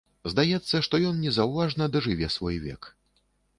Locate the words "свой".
2.39-2.61